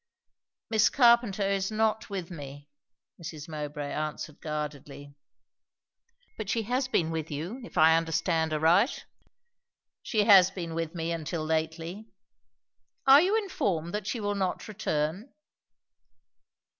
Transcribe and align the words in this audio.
"Miss 0.71 0.89
Carpenter 0.89 1.43
is 1.47 1.69
not 1.71 2.09
with 2.09 2.31
me," 2.31 2.67
Mrs. 3.21 3.47
Mowbray 3.47 3.93
answered 3.93 4.41
guardedly. 4.41 5.13
"But 6.39 6.49
she 6.49 6.63
has 6.63 6.87
been 6.87 7.11
with 7.11 7.29
you, 7.29 7.61
if 7.63 7.77
I 7.77 7.95
understand 7.95 8.51
aright?" 8.51 9.05
"She 10.01 10.23
has 10.23 10.49
been 10.49 10.73
with 10.73 10.95
me 10.95 11.11
until 11.11 11.45
lately." 11.45 12.07
"Are 13.05 13.21
you 13.21 13.37
informed 13.37 13.93
that 13.93 14.07
she 14.07 14.19
will 14.19 14.33
not 14.33 14.67
return?" 14.67 15.31